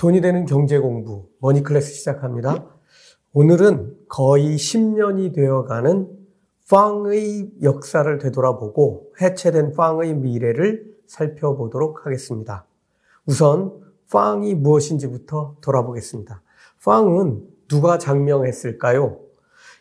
돈이 0.00 0.22
되는 0.22 0.46
경제 0.46 0.78
공부 0.78 1.28
머니 1.40 1.62
클래스 1.62 1.92
시작합니다. 1.92 2.64
오늘은 3.34 3.98
거의 4.08 4.56
10년이 4.56 5.34
되어가는 5.34 6.08
팡의 6.70 7.50
역사를 7.62 8.16
되돌아보고 8.16 9.12
해체된 9.20 9.74
팡의 9.74 10.14
미래를 10.14 10.86
살펴보도록 11.06 12.06
하겠습니다. 12.06 12.64
우선 13.26 13.74
팡이 14.10 14.54
무엇인지부터 14.54 15.56
돌아보겠습니다. 15.60 16.40
팡은 16.82 17.46
누가 17.68 17.98
작명했을까요? 17.98 19.20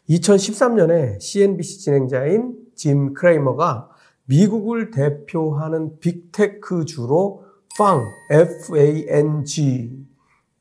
2013년에 0.09 1.21
CNBC 1.21 1.79
진행자인 1.79 2.57
짐 2.75 3.13
크레이머가 3.13 3.89
미국을 4.25 4.91
대표하는 4.91 5.97
빅테크 5.99 6.83
주로 6.83 7.45
팡, 7.77 8.03
F-A-N-G 8.29 10.08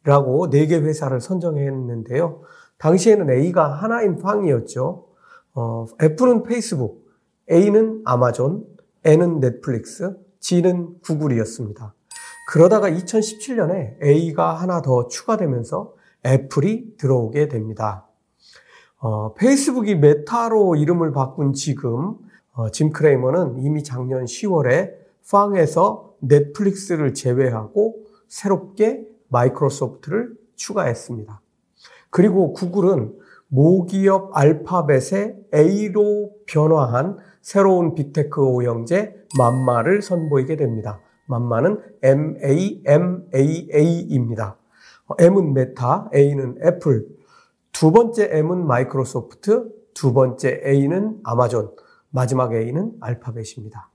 라고 0.04 0.48
네 0.48 0.66
개 0.66 0.76
회사를 0.76 1.20
선정했는데요. 1.20 2.42
당시에는 2.78 3.30
A가 3.30 3.66
하나인 3.72 4.16
팡이었죠. 4.16 5.06
어, 5.54 5.86
F는 6.00 6.42
페이스북, 6.44 7.08
A는 7.50 8.02
아마존, 8.04 8.64
N은 9.04 9.40
넷플릭스, 9.40 10.16
G는 10.40 11.00
구글이었습니다. 11.02 11.94
그러다가 12.46 12.88
2017년에 12.90 14.02
A가 14.02 14.54
하나 14.54 14.80
더 14.80 15.08
추가되면서 15.08 15.94
애플이 16.24 16.96
들어오게 16.96 17.48
됩니다. 17.48 18.06
어, 19.00 19.34
페이스북이 19.34 19.96
메타로 19.96 20.76
이름을 20.76 21.12
바꾼 21.12 21.52
지금 21.52 22.14
어, 22.52 22.70
짐 22.70 22.90
크레이머는 22.90 23.62
이미 23.62 23.84
작년 23.84 24.24
10월에 24.24 24.92
FAANG에서 25.30 26.14
넷플릭스를 26.20 27.14
제외하고 27.14 27.96
새롭게 28.28 29.06
마이크로소프트를 29.28 30.34
추가했습니다. 30.56 31.40
그리고 32.10 32.52
구글은 32.52 33.16
모기업 33.48 34.36
알파벳의 34.36 35.36
A로 35.54 36.32
변화한 36.46 37.16
새로운 37.40 37.94
빅테크 37.94 38.42
오형제 38.42 39.14
MAMAA를 39.38 40.02
선보이게 40.02 40.56
됩니다. 40.56 41.00
MAMAA는 41.26 41.80
M-A-M-A-A입니다. 42.02 42.88
M은 45.18 45.54
메타, 45.54 46.10
A는 46.14 46.56
애플, 46.64 47.06
두 47.72 47.92
번째 47.92 48.28
M은 48.30 48.66
마이크로소프트, 48.66 49.70
두 49.94 50.12
번째 50.12 50.60
A는 50.64 51.20
아마존, 51.22 51.70
마지막 52.10 52.54
A는 52.54 52.92
알파벳입니다. 53.00 53.90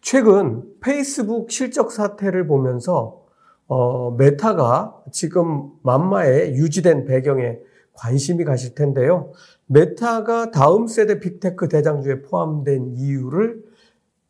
최근 0.00 0.64
페이스북 0.80 1.50
실적 1.50 1.90
사태를 1.92 2.46
보면서 2.46 3.25
어, 3.68 4.12
메타가 4.12 5.02
지금 5.12 5.70
MAMAA에 5.82 6.52
유지된 6.54 7.04
배경에 7.04 7.58
관심이 7.92 8.44
가실 8.44 8.74
텐데요. 8.74 9.32
메타가 9.66 10.50
다음 10.50 10.86
세대 10.86 11.18
빅테크 11.18 11.68
대장주에 11.68 12.22
포함된 12.22 12.92
이유를 12.96 13.64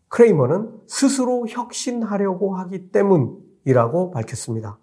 크레이머는 0.08 0.70
스스로 0.86 1.46
혁신하려고 1.48 2.54
하기 2.56 2.90
때문이라고 2.90 4.12
밝혔습니다. 4.12 4.78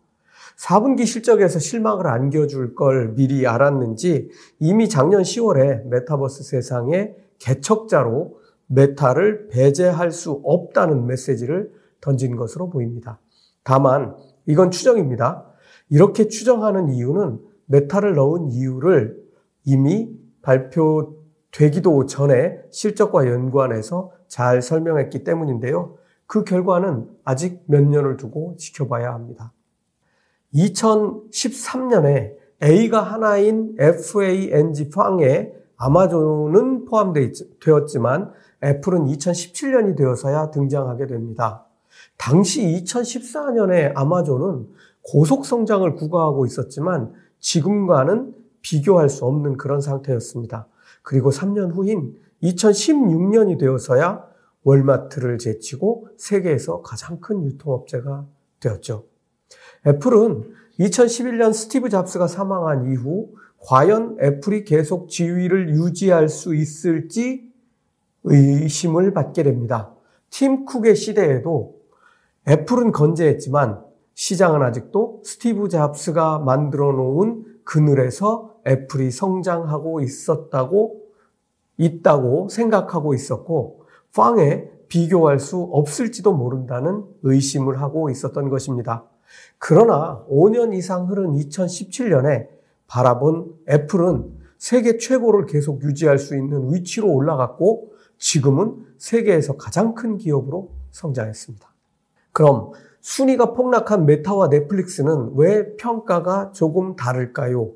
4분기 0.57 1.07
실적에서 1.07 1.57
실망을 1.57 2.05
안겨줄 2.07 2.75
걸 2.75 3.15
미리 3.15 3.47
알았는지 3.47 4.29
이미 4.59 4.87
작년 4.87 5.23
10월에 5.23 5.85
메타버스 5.87 6.43
세상의 6.43 7.15
개척자로 7.39 8.39
메타를 8.67 9.47
배제할 9.47 10.11
수 10.11 10.41
없다는 10.43 11.07
메시지를 11.07 11.71
던진 12.01 12.35
것으로 12.35 12.69
보입니다. 12.69 13.19
다만 13.63 14.15
이건 14.45 14.71
추정입니다. 14.71 15.45
이렇게 15.89 16.27
추정하는 16.27 16.89
이유는 16.89 17.39
메타를 17.65 18.15
넣은 18.15 18.51
이유를 18.51 19.21
이미 19.65 20.09
발표되기도 20.41 22.05
전에 22.05 22.59
실적과 22.71 23.27
연관해서 23.27 24.11
잘 24.27 24.61
설명했기 24.61 25.23
때문인데요. 25.23 25.95
그 26.25 26.43
결과는 26.43 27.07
아직 27.23 27.63
몇 27.67 27.83
년을 27.83 28.17
두고 28.17 28.55
지켜봐야 28.57 29.13
합니다. 29.13 29.53
2013년에 30.53 32.35
A가 32.63 33.01
하나인 33.01 33.75
FANG 33.79 34.89
팡에 34.89 35.53
아마존은 35.75 36.85
포함되었지만 36.85 38.31
애플은 38.63 39.05
2017년이 39.05 39.97
되어서야 39.97 40.51
등장하게 40.51 41.07
됩니다. 41.07 41.65
당시 42.17 42.61
2014년에 42.61 43.91
아마존은 43.95 44.67
고속 45.01 45.45
성장을 45.45 45.93
구가하고 45.95 46.45
있었지만 46.45 47.13
지금과는 47.39 48.33
비교할 48.61 49.09
수 49.09 49.25
없는 49.25 49.57
그런 49.57 49.81
상태였습니다. 49.81 50.67
그리고 51.01 51.29
3년 51.29 51.73
후인 51.75 52.15
2016년이 52.41 53.59
되어서야 53.59 54.25
월마트를 54.63 55.37
제치고 55.37 56.07
세계에서 56.17 56.81
가장 56.81 57.19
큰 57.19 57.43
유통업체가 57.43 58.25
되었죠. 58.59 59.05
애플은 59.85 60.53
2011년 60.79 61.53
스티브 61.53 61.89
잡스가 61.89 62.27
사망한 62.27 62.91
이후 62.91 63.29
과연 63.59 64.17
애플이 64.21 64.63
계속 64.63 65.09
지위를 65.09 65.75
유지할 65.75 66.29
수 66.29 66.55
있을지 66.55 67.51
의심을 68.23 69.13
받게 69.13 69.43
됩니다. 69.43 69.93
팀 70.29 70.65
쿡의 70.65 70.95
시대에도 70.95 71.82
애플은 72.47 72.91
건재했지만 72.91 73.81
시장은 74.15 74.61
아직도 74.61 75.21
스티브 75.23 75.69
잡스가 75.69 76.39
만들어 76.39 76.91
놓은 76.91 77.45
그늘에서 77.63 78.55
애플이 78.67 79.11
성장하고 79.11 80.01
있었다고 80.01 81.01
있다고 81.77 82.49
생각하고 82.49 83.13
있었고 83.13 83.85
팡에 84.13 84.69
비교할 84.87 85.39
수 85.39 85.61
없을지도 85.71 86.33
모른다는 86.33 87.03
의심을 87.23 87.81
하고 87.81 88.09
있었던 88.09 88.49
것입니다. 88.49 89.05
그러나 89.57 90.23
5년 90.29 90.75
이상 90.75 91.09
흐른 91.09 91.33
2017년에 91.33 92.47
바라본 92.87 93.55
애플은 93.69 94.43
세계 94.59 94.97
최고를 94.97 95.45
계속 95.47 95.81
유지할 95.81 96.19
수 96.19 96.37
있는 96.37 96.73
위치로 96.73 97.11
올라갔고 97.11 97.93
지금은 98.19 98.85
세계에서 98.97 99.57
가장 99.57 99.95
큰 99.95 100.17
기업으로 100.17 100.69
성장했습니다. 100.91 101.72
그럼 102.33 102.71
순위가 103.01 103.53
폭락한 103.53 104.05
메타와 104.05 104.49
넷플릭스는 104.49 105.33
왜 105.35 105.75
평가가 105.77 106.51
조금 106.51 106.95
다를까요? 106.95 107.71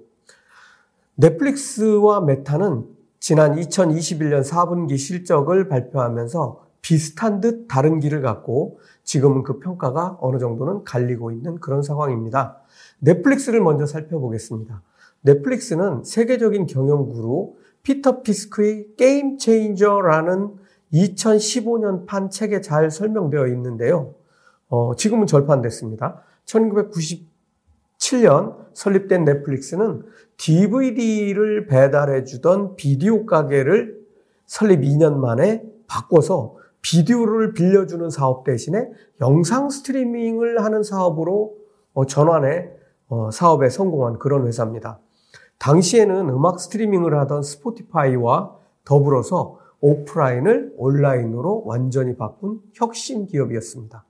넷플릭스와 1.16 2.22
메타는 2.22 2.86
지난 3.20 3.56
2021년 3.56 4.44
4분기 4.44 4.98
실적을 4.98 5.68
발표하면서 5.68 6.66
비슷한 6.82 7.42
듯 7.42 7.68
다른 7.68 8.00
길을 8.00 8.22
갖고 8.22 8.80
지금은 9.04 9.44
그 9.44 9.60
평가가 9.60 10.18
어느 10.22 10.38
정도는 10.38 10.84
갈리고 10.84 11.32
있는 11.32 11.60
그런 11.60 11.82
상황입니다. 11.82 12.58
넷플릭스를 13.00 13.62
먼저 13.62 13.86
살펴보겠습니다. 13.86 14.82
넷플릭스는 15.22 16.04
세계적인 16.04 16.68
경영구루 16.68 17.56
피터 17.84 18.22
피스크의 18.22 18.96
게임 18.98 19.38
체인저라는 19.38 20.56
2015년 20.94 22.06
판 22.06 22.30
책에 22.30 22.62
잘 22.62 22.90
설명되어 22.90 23.48
있는데요. 23.48 24.14
어, 24.70 24.96
지금은 24.96 25.28
절판됐습니다. 25.28 26.24
1997년 26.46 28.56
설립된 28.74 29.26
넷플릭스는 29.26 30.04
DVD를 30.38 31.68
배달해 31.68 32.24
주던 32.24 32.76
비디오 32.76 33.26
가게를 33.26 33.98
설립 34.46 34.82
2년 34.82 35.18
만에 35.18 35.64
바꿔서 35.88 36.56
비디오를 36.82 37.54
빌려주는 37.54 38.10
사업 38.10 38.44
대신에 38.44 38.90
영상 39.22 39.70
스트리밍을 39.70 40.64
하는 40.64 40.84
사업으로 40.84 41.56
어, 41.94 42.06
전환해 42.06 42.70
어, 43.10 43.32
사업에 43.32 43.70
성공한 43.70 44.20
그런 44.20 44.48
회사입니다. 44.48 45.00
당시에는 45.60 46.30
음악 46.30 46.60
스트리밍을 46.60 47.18
하던 47.20 47.42
스포티파이와 47.42 48.56
더불어서 48.86 49.60
오프라인을 49.80 50.74
온라인으로 50.78 51.64
완전히 51.66 52.16
바꾼 52.16 52.62
혁신 52.74 53.28
기업이었습니다. 53.28 54.07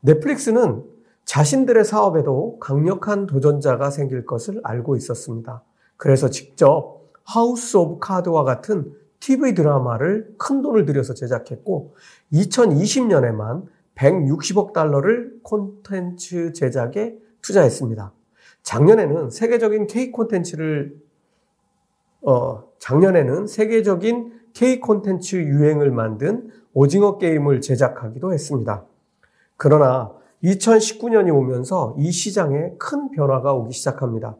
넷플릭스는 0.00 0.84
자신들의 1.24 1.84
사업에도 1.84 2.58
강력한 2.58 3.26
도전자가 3.26 3.90
생길 3.90 4.24
것을 4.26 4.60
알고 4.64 4.96
있었습니다. 4.96 5.62
그래서 5.96 6.30
직접 6.30 7.00
하우스 7.24 7.76
오브 7.76 7.98
카드와 8.00 8.44
같은 8.44 8.92
TV 9.20 9.54
드라마를 9.54 10.34
큰 10.38 10.62
돈을 10.62 10.86
들여서 10.86 11.14
제작했고 11.14 11.94
2020년에만 12.32 13.66
160억 13.94 14.72
달러를 14.72 15.38
콘텐츠 15.42 16.52
제작에 16.52 17.16
투자했습니다. 17.42 18.12
작년에는 18.62 19.30
세계적인 19.30 19.86
K 19.86 20.10
콘텐츠를 20.10 20.96
어, 22.22 22.64
작년에는 22.78 23.46
세계적인 23.46 24.40
K 24.52 24.80
콘텐츠 24.80 25.36
유행을 25.36 25.90
만든 25.90 26.50
오징어 26.72 27.18
게임을 27.18 27.60
제작하기도 27.60 28.32
했습니다. 28.32 28.86
그러나 29.62 30.10
2019년이 30.42 31.36
오면서 31.36 31.94
이 31.98 32.10
시장에 32.10 32.72
큰 32.78 33.10
변화가 33.10 33.52
오기 33.52 33.74
시작합니다. 33.74 34.38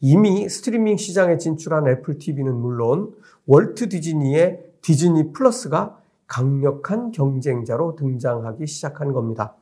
이미 0.00 0.48
스트리밍 0.48 0.96
시장에 0.96 1.36
진출한 1.36 1.86
애플 1.88 2.16
TV는 2.16 2.54
물론 2.54 3.12
월트 3.44 3.90
디즈니의 3.90 4.64
디즈니 4.80 5.34
플러스가 5.34 6.00
강력한 6.26 7.10
경쟁자로 7.10 7.96
등장하기 7.96 8.66
시작한 8.66 9.12
겁니다. 9.12 9.56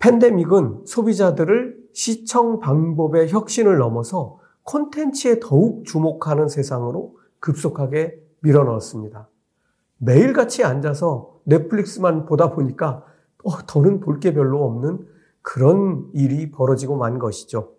팬데믹은 0.00 0.86
소비자들을 0.86 1.76
시청 1.92 2.58
방법의 2.58 3.28
혁신을 3.28 3.78
넘어서 3.78 4.40
콘텐츠에 4.64 5.38
더욱 5.38 5.84
주목하는 5.84 6.48
세상으로 6.48 7.18
급속하게 7.38 8.18
밀어넣었습니다. 8.40 9.28
매일같이 9.98 10.64
앉아서 10.64 11.38
넷플릭스만 11.44 12.26
보다 12.26 12.50
보니까 12.50 13.13
어, 13.44 13.50
더는 13.66 14.00
볼 14.00 14.20
게 14.20 14.32
별로 14.32 14.64
없는 14.64 15.06
그런 15.42 16.08
일이 16.14 16.50
벌어지고 16.50 16.96
만 16.96 17.18
것이죠. 17.18 17.72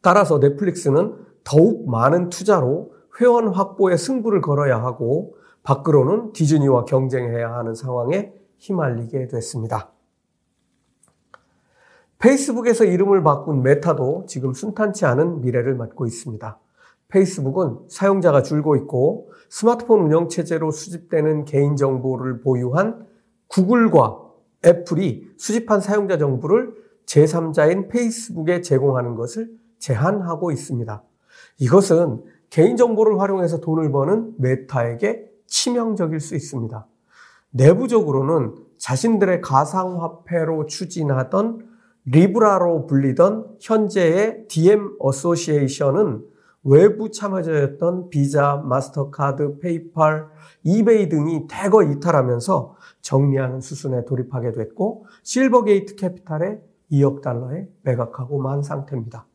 따라서 0.00 0.38
넷플릭스는 0.38 1.14
더욱 1.44 1.88
많은 1.88 2.30
투자로 2.30 2.92
회원 3.20 3.48
확보에 3.48 3.96
승부를 3.96 4.40
걸어야 4.40 4.82
하고 4.82 5.36
밖으로는 5.62 6.32
디즈니와 6.32 6.86
경쟁해야 6.86 7.54
하는 7.54 7.74
상황에 7.74 8.32
휘말리게 8.58 9.28
됐습니다. 9.28 9.90
페이스북에서 12.18 12.84
이름을 12.84 13.22
바꾼 13.22 13.62
메타도 13.62 14.26
지금 14.28 14.54
순탄치 14.54 15.04
않은 15.06 15.40
미래를 15.40 15.74
맞고 15.74 16.06
있습니다. 16.06 16.58
페이스북은 17.08 17.80
사용자가 17.88 18.42
줄고 18.42 18.76
있고 18.76 19.30
스마트폰 19.50 20.00
운영체제로 20.00 20.70
수집되는 20.70 21.44
개인정보를 21.44 22.40
보유한 22.40 23.06
구글과 23.52 24.18
애플이 24.64 25.30
수집한 25.36 25.80
사용자 25.80 26.18
정보를 26.18 26.72
제3자인 27.06 27.88
페이스북에 27.88 28.62
제공하는 28.62 29.14
것을 29.14 29.50
제한하고 29.78 30.50
있습니다. 30.50 31.02
이것은 31.58 32.22
개인정보를 32.50 33.20
활용해서 33.20 33.60
돈을 33.60 33.90
버는 33.92 34.34
메타에게 34.38 35.26
치명적일 35.46 36.20
수 36.20 36.34
있습니다. 36.34 36.86
내부적으로는 37.50 38.54
자신들의 38.78 39.40
가상화폐로 39.42 40.66
추진하던 40.66 41.68
리브라로 42.06 42.86
불리던 42.86 43.58
현재의 43.60 44.46
DM 44.48 44.96
어소시에이션은 44.98 46.24
외부 46.64 47.10
참여자였던 47.10 48.08
비자, 48.10 48.62
마스터카드, 48.64 49.58
페이팔, 49.58 50.28
이베이 50.62 51.08
등이 51.08 51.48
대거 51.48 51.82
이탈하면서 51.82 52.76
정리하는 53.00 53.60
수순에 53.60 54.04
돌입하게 54.04 54.52
됐고 54.52 55.06
실버게이트 55.22 55.96
캐피탈에 55.96 56.60
2억 56.92 57.22
달러에 57.22 57.68
매각하고 57.82 58.40
만 58.40 58.62
상태입니다. 58.62 59.26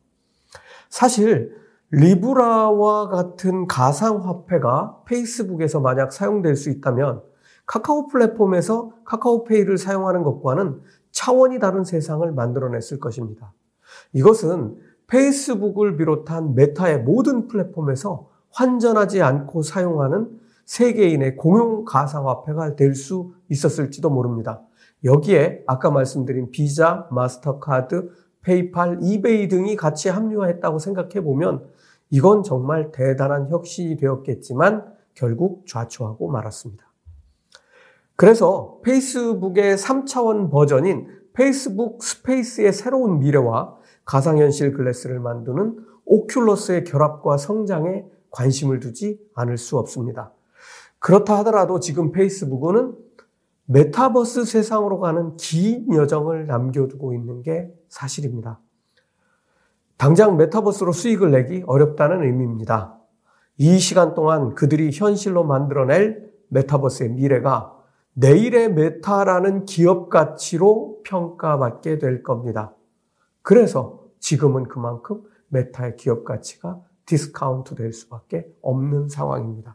사실 0.88 1.54
리브라와 1.90 3.08
같은 3.08 3.66
가상화폐가 3.66 5.02
페이스북에서 5.06 5.80
만약 5.80 6.12
사용될 6.12 6.56
수 6.56 6.70
있다면 6.70 7.22
카카오 7.66 8.06
플랫폼에서 8.06 8.92
카카오페이를 9.04 9.76
사용하는 9.76 10.22
것과는 10.22 10.80
차원이 11.10 11.58
다른 11.58 11.84
세상을 11.84 12.30
만들어냈을 12.32 12.98
것입니다. 12.98 13.52
이것은 14.12 14.76
페이스북을 15.08 15.96
비롯한 15.96 16.54
메타의 16.54 17.00
모든 17.00 17.48
플랫폼에서 17.48 18.28
환전하지 18.50 19.22
않고 19.22 19.62
사용하는 19.62 20.38
세계인의 20.64 21.36
공용 21.36 21.84
가상화폐가 21.84 22.76
될 22.76 22.94
수 22.94 23.32
있었을지도 23.48 24.10
모릅니다. 24.10 24.62
여기에 25.04 25.64
아까 25.66 25.90
말씀드린 25.90 26.50
비자, 26.50 27.06
마스터카드, 27.10 28.10
페이팔, 28.42 28.98
이베이 29.02 29.48
등이 29.48 29.76
같이 29.76 30.08
합류했다고 30.08 30.78
생각해 30.78 31.22
보면 31.22 31.64
이건 32.10 32.42
정말 32.42 32.90
대단한 32.92 33.48
혁신이 33.48 33.96
되었겠지만 33.96 34.84
결국 35.14 35.66
좌초하고 35.66 36.30
말았습니다. 36.30 36.84
그래서 38.16 38.78
페이스북의 38.82 39.76
3차원 39.76 40.50
버전인 40.50 41.06
페이스북 41.32 42.02
스페이스의 42.02 42.72
새로운 42.72 43.20
미래와 43.20 43.76
가상현실 44.08 44.72
글래스를 44.72 45.20
만드는 45.20 45.84
오큘러스의 46.06 46.90
결합과 46.90 47.36
성장에 47.36 48.06
관심을 48.30 48.80
두지 48.80 49.20
않을 49.34 49.58
수 49.58 49.78
없습니다. 49.78 50.32
그렇다 50.98 51.38
하더라도 51.38 51.78
지금 51.78 52.10
페이스북은 52.10 52.96
메타버스 53.66 54.46
세상으로 54.46 54.98
가는 54.98 55.36
긴 55.36 55.92
여정을 55.92 56.46
남겨두고 56.46 57.12
있는 57.12 57.42
게 57.42 57.70
사실입니다. 57.90 58.60
당장 59.98 60.38
메타버스로 60.38 60.92
수익을 60.92 61.30
내기 61.30 61.62
어렵다는 61.66 62.22
의미입니다. 62.22 62.98
이 63.58 63.78
시간 63.78 64.14
동안 64.14 64.54
그들이 64.54 64.90
현실로 64.90 65.44
만들어낼 65.44 66.32
메타버스의 66.48 67.10
미래가 67.10 67.76
내일의 68.14 68.72
메타라는 68.72 69.66
기업 69.66 70.08
가치로 70.08 71.00
평가받게 71.04 71.98
될 71.98 72.22
겁니다. 72.22 72.72
그래서 73.48 74.04
지금은 74.18 74.64
그만큼 74.64 75.22
메타의 75.48 75.96
기업 75.96 76.22
가치가 76.26 76.82
디스카운트 77.06 77.76
될 77.76 77.94
수밖에 77.94 78.46
없는 78.60 79.08
상황입니다. 79.08 79.74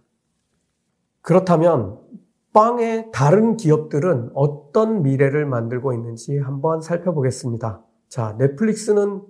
그렇다면 1.23 1.99
FAANG의 2.53 3.09
다른 3.11 3.57
기업들은 3.57 4.29
어떤 4.35 5.01
미래를 5.01 5.47
만들고 5.47 5.91
있는지 5.91 6.37
한번 6.37 6.81
살펴보겠습니다. 6.81 7.83
자, 8.09 8.35
넷플릭스는 8.37 9.23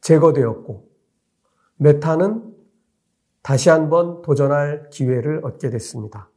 제거되었고, 0.00 0.88
메타는 1.76 2.56
다시 3.40 3.70
한번 3.70 4.22
도전할 4.22 4.90
기회를 4.90 5.44
얻게 5.44 5.70
됐습니다. 5.70 6.28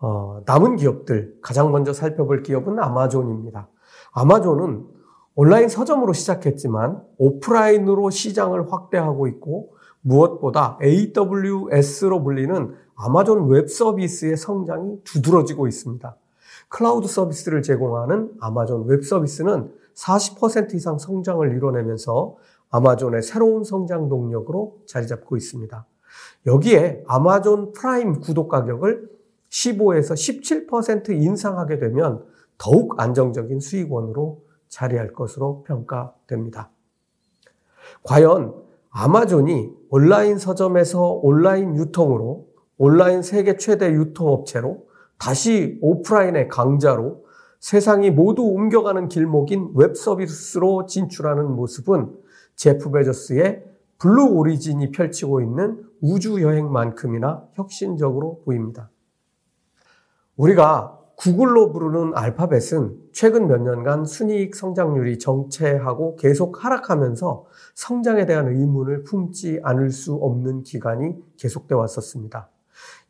어, 0.00 0.42
남은 0.46 0.74
기업들 0.74 1.38
가장 1.42 1.70
먼저 1.70 1.92
살펴볼 1.92 2.42
기업은 2.42 2.80
아마존입니다. 2.80 3.68
아마존은 4.10 4.97
온라인 5.40 5.68
서점으로 5.68 6.14
시작했지만 6.14 7.00
오프라인으로 7.16 8.10
시장을 8.10 8.72
확대하고 8.72 9.28
있고 9.28 9.76
무엇보다 10.00 10.80
AWS로 10.82 12.24
불리는 12.24 12.74
아마존 12.96 13.46
웹 13.46 13.70
서비스의 13.70 14.36
성장이 14.36 15.04
두드러지고 15.04 15.68
있습니다. 15.68 16.16
클라우드 16.70 17.06
서비스를 17.06 17.62
제공하는 17.62 18.32
아마존 18.40 18.86
웹 18.86 19.04
서비스는 19.04 19.70
40% 19.94 20.74
이상 20.74 20.98
성장을 20.98 21.56
이뤄내면서 21.56 22.34
아마존의 22.70 23.22
새로운 23.22 23.62
성장 23.62 24.08
동력으로 24.08 24.78
자리 24.88 25.06
잡고 25.06 25.36
있습니다. 25.36 25.86
여기에 26.46 27.04
아마존 27.06 27.72
프라임 27.74 28.18
구독 28.18 28.48
가격을 28.48 29.08
15에서 29.50 30.14
17% 30.66 31.10
인상하게 31.10 31.78
되면 31.78 32.24
더욱 32.58 33.00
안정적인 33.00 33.60
수익원으로 33.60 34.47
자리할 34.68 35.12
것으로 35.12 35.62
평가됩니다. 35.64 36.70
과연 38.02 38.54
아마존이 38.90 39.70
온라인 39.90 40.38
서점에서 40.38 41.20
온라인 41.22 41.76
유통으로 41.76 42.46
온라인 42.76 43.22
세계 43.22 43.56
최대 43.56 43.92
유통업체로 43.92 44.86
다시 45.18 45.78
오프라인의 45.82 46.48
강자로 46.48 47.24
세상이 47.60 48.10
모두 48.10 48.42
옮겨가는 48.42 49.08
길목인 49.08 49.72
웹 49.74 49.96
서비스로 49.96 50.86
진출하는 50.86 51.50
모습은 51.56 52.14
제프 52.54 52.92
베조스의 52.92 53.64
블루 53.98 54.26
오리진이 54.26 54.92
펼치고 54.92 55.40
있는 55.40 55.84
우주 56.00 56.40
여행만큼이나 56.40 57.48
혁신적으로 57.54 58.42
보입니다. 58.44 58.90
우리가 60.36 60.97
구글로 61.18 61.72
부르는 61.72 62.12
알파벳은 62.14 62.96
최근 63.12 63.48
몇 63.48 63.60
년간 63.60 64.04
순이익 64.04 64.54
성장률이 64.54 65.18
정체하고 65.18 66.14
계속 66.14 66.64
하락하면서 66.64 67.44
성장에 67.74 68.24
대한 68.24 68.46
의문을 68.46 69.02
품지 69.02 69.58
않을 69.64 69.90
수 69.90 70.14
없는 70.14 70.62
기간이 70.62 71.16
계속돼 71.36 71.74
왔었습니다. 71.74 72.48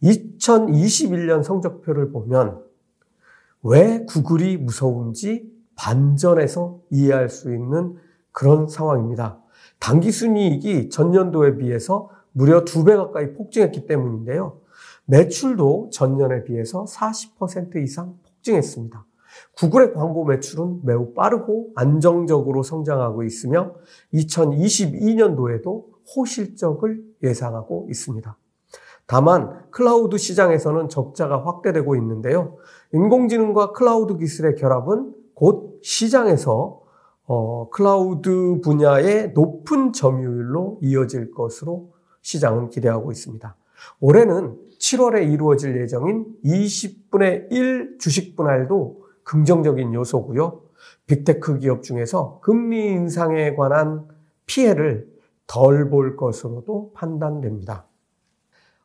2021년 0.03 1.43
성적표를 1.43 2.11
보면 2.11 2.65
왜 3.62 4.07
구글이 4.07 4.57
무서운지 4.57 5.53
반전해서 5.77 6.81
이해할 6.91 7.29
수 7.29 7.53
있는 7.55 7.97
그런 8.33 8.69
상황입니다. 8.69 9.38
단기 9.79 10.11
순이익이 10.12 10.88
전년도에 10.88 11.59
비해서 11.59 12.09
무려 12.33 12.65
두 12.65 12.85
배 12.85 12.97
가까이 12.97 13.35
폭증했기 13.35 13.87
때문인데요. 13.87 14.61
매출도 15.09 15.88
전년에 15.91 16.45
비해서 16.45 16.85
40% 16.85 17.77
이상 17.83 18.19
폭증했습니다. 18.23 19.07
구글의 19.57 19.95
광고 19.95 20.25
매출은 20.25 20.81
매우 20.85 21.15
빠르고 21.15 21.71
안정적으로 21.75 22.62
성장하고 22.62 23.23
있으며 23.23 23.75
2022년도에도 24.12 25.85
호실적을 26.15 27.03
예상하고 27.23 27.87
있습니다. 27.91 28.37
다만 29.07 29.71
클라우드 29.71 30.19
시장에서는 30.19 30.91
적자가 30.91 31.47
확대되고 31.47 31.97
있는데요. 31.97 32.57
인공지능과 32.93 33.73
클라우드 33.73 34.19
기술의 34.19 34.57
결합은 34.57 35.15
곧 35.35 35.81
시장에서 35.83 36.83
어, 37.25 37.69
클라우드 37.71 38.61
분야의 38.62 39.33
높은 39.33 39.93
점유율로 39.93 40.81
이어질 40.83 41.31
것으로 41.31 41.93
시장은 42.21 42.69
기대하고 42.69 43.11
있습니다. 43.11 43.57
올해는 44.00 44.68
7월에 44.78 45.32
이루어질 45.32 45.80
예정인 45.80 46.26
20분의 46.44 47.52
1 47.52 47.99
주식 47.99 48.37
분할도 48.37 49.04
긍정적인 49.25 49.92
요소고요. 49.94 50.62
빅테크 51.06 51.58
기업 51.58 51.82
중에서 51.82 52.40
금리 52.40 52.87
인상에 52.87 53.54
관한 53.54 54.06
피해를 54.47 55.08
덜 55.47 55.88
볼 55.88 56.16
것으로도 56.16 56.92
판단됩니다. 56.94 57.87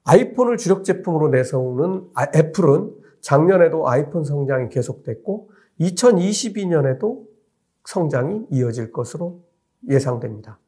아이폰을 0.05 0.57
주력 0.57 0.83
제품으로 0.83 1.29
내세우는 1.29 2.09
아, 2.13 2.27
애플은 2.35 2.93
작년에도 3.21 3.87
아이폰 3.87 4.23
성장이 4.23 4.69
계속됐고 4.69 5.49
2022년에도 5.79 7.23
성장이 7.85 8.47
이어질 8.51 8.91
것으로 8.91 9.41
예상됩니다. 9.89 10.59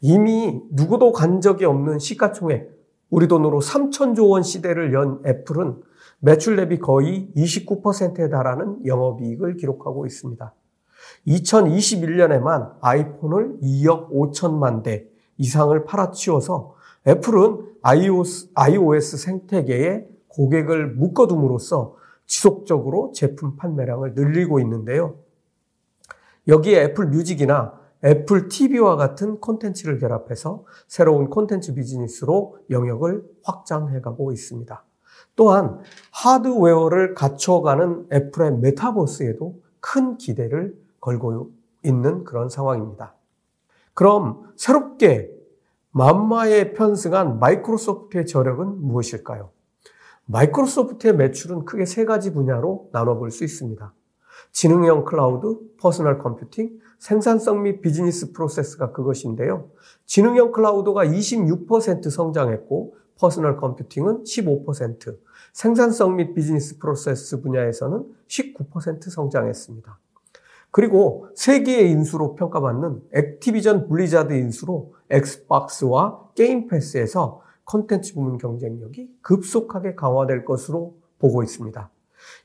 이미 0.00 0.60
누구도 0.70 1.12
간 1.12 1.40
적이 1.40 1.64
없는 1.66 1.98
시가총액, 1.98 2.75
우리 3.10 3.28
돈으로 3.28 3.60
3천조 3.60 4.30
원 4.30 4.42
시대를 4.42 4.92
연 4.92 5.20
애플은 5.24 5.80
매출 6.18 6.56
대비 6.56 6.78
거의 6.78 7.28
29%에 7.36 8.28
달하는 8.28 8.84
영업이익을 8.84 9.56
기록하고 9.56 10.06
있습니다. 10.06 10.52
2021년에만 11.26 12.74
아이폰을 12.80 13.58
2억 13.62 14.10
5천만 14.10 14.82
대 14.82 15.06
이상을 15.38 15.84
팔아치워서 15.84 16.74
애플은 17.06 17.74
iOS, 17.82 18.50
iOS 18.54 19.16
생태계에 19.18 20.08
고객을 20.28 20.94
묶어둠으로써 20.94 21.94
지속적으로 22.26 23.12
제품 23.14 23.56
판매량을 23.56 24.14
늘리고 24.14 24.58
있는데요. 24.60 25.16
여기에 26.48 26.82
애플 26.82 27.06
뮤직이나 27.06 27.78
애플 28.04 28.48
TV와 28.48 28.96
같은 28.96 29.40
콘텐츠를 29.40 29.98
결합해서 29.98 30.64
새로운 30.86 31.30
콘텐츠 31.30 31.74
비즈니스로 31.74 32.58
영역을 32.70 33.24
확장해가고 33.44 34.32
있습니다. 34.32 34.84
또한 35.34 35.80
하드웨어를 36.12 37.14
갖춰가는 37.14 38.08
애플의 38.12 38.58
메타버스에도 38.58 39.60
큰 39.80 40.16
기대를 40.16 40.76
걸고 41.00 41.50
있는 41.84 42.24
그런 42.24 42.48
상황입니다. 42.48 43.14
그럼 43.94 44.52
새롭게 44.56 45.30
만마에 45.90 46.74
편승한 46.74 47.38
마이크로소프트의 47.38 48.26
저력은 48.26 48.82
무엇일까요? 48.82 49.50
마이크로소프트의 50.26 51.16
매출은 51.16 51.64
크게 51.64 51.86
세 51.86 52.04
가지 52.04 52.32
분야로 52.34 52.88
나눠볼 52.92 53.30
수 53.30 53.44
있습니다. 53.44 53.94
지능형 54.52 55.04
클라우드, 55.04 55.58
퍼스널 55.80 56.18
컴퓨팅, 56.18 56.78
생산성 56.98 57.62
및 57.62 57.80
비즈니스 57.80 58.32
프로세스가 58.32 58.92
그것인데요. 58.92 59.70
지능형 60.06 60.52
클라우드가 60.52 61.04
26% 61.04 62.10
성장했고 62.10 62.94
퍼스널 63.18 63.56
컴퓨팅은 63.56 64.24
15%, 64.24 65.16
생산성 65.52 66.16
및 66.16 66.34
비즈니스 66.34 66.78
프로세스 66.78 67.40
분야에서는 67.40 68.04
19% 68.28 69.10
성장했습니다. 69.10 69.98
그리고 70.70 71.28
세기의 71.34 71.90
인수로 71.92 72.34
평가받는 72.34 73.02
액티비전 73.12 73.88
블리자드 73.88 74.34
인수로 74.34 74.92
엑스박스와 75.08 76.28
게임 76.34 76.68
패스에서 76.68 77.40
컨텐츠 77.64 78.14
부문 78.14 78.36
경쟁력이 78.36 79.10
급속하게 79.22 79.94
강화될 79.94 80.44
것으로 80.44 80.94
보고 81.18 81.42
있습니다. 81.42 81.90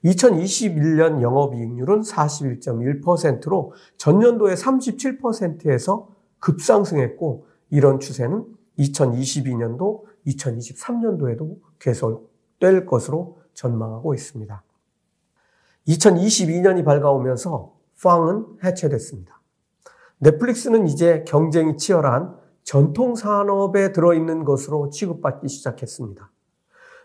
2021년 0.04 1.22
영업이익률은 1.22 2.02
41.1%로 2.02 3.74
전년도의 3.98 4.56
37%에서 4.56 6.10
급상승했고 6.40 7.46
이런 7.70 8.00
추세는 8.00 8.46
2022년도, 8.80 10.04
2023년도에도 10.28 11.58
계속될 11.80 12.86
것으로 12.86 13.40
전망하고 13.54 14.14
있습니다. 14.14 14.64
2022년이 15.88 16.86
밝아오면서 16.86 17.74
팡은 18.02 18.46
해체됐습니다. 18.64 19.42
넷플릭스는 20.20 20.88
이제 20.88 21.24
경쟁이 21.28 21.78
치열한 21.78 22.36
전통 22.64 23.16
산업에 23.16 23.92
들어있는 23.92 24.44
것으로 24.44 24.90
취급받기 24.90 25.48
시작했습니다. 25.48 26.31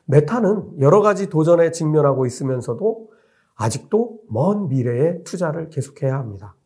메타는 0.07 0.81
여러 0.81 1.01
가지 1.01 1.29
도전에 1.29 1.71
직면하고 1.71 2.27
있으면서도 2.27 3.11
아직도 3.55 4.21
먼 4.29 4.69
미래에 4.69 5.23
투자를 5.23 5.71
계속해야 5.71 6.17
합니다. 6.17 6.57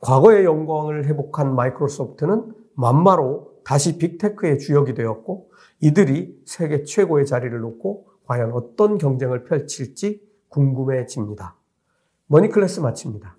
과거의 0.00 0.44
영광을 0.44 1.06
회복한 1.06 1.54
마이크로소프트는 1.54 2.54
만마로 2.74 3.60
다시 3.64 3.98
빅테크의 3.98 4.58
주역이 4.58 4.94
되었고 4.94 5.50
이들이 5.80 6.42
세계 6.46 6.84
최고의 6.84 7.26
자리를 7.26 7.58
놓고 7.58 8.06
과연 8.26 8.52
어떤 8.52 8.96
경쟁을 8.96 9.44
펼칠지 9.44 10.22
궁금해집니다. 10.48 11.56
머니클래스 12.26 12.80
마칩니다. 12.80 13.36